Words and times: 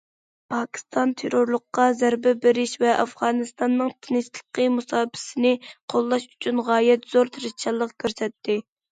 پاكىستان 0.51 1.11
تېررورلۇققا 1.21 1.83
زەربە 1.97 2.31
بېرىش 2.45 2.71
ۋە 2.83 2.93
ئافغانىستاننىڭ 3.03 3.91
تىنچلىقى 4.07 4.65
مۇساپىسىنى 4.77 5.51
قوللاش 5.95 6.25
ئۈچۈن 6.31 6.63
غايەت 6.71 7.05
زور 7.13 7.31
تىرىشچانلىق 7.37 7.93
كۆرسەتتى. 8.05 8.57